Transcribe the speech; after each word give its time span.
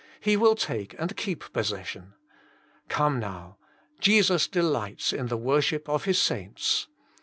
He 0.19 0.35
will 0.35 0.55
take 0.55 0.95
and 0.97 1.15
keep 1.15 1.53
possession. 1.53 2.15
Come 2.89 3.19
now. 3.19 3.57
Jesus 3.99 4.47
delights 4.47 5.13
in 5.13 5.27
the 5.27 5.37
worship 5.37 5.87
of 5.87 6.05
His 6.05 6.19
Saints. 6.19 6.87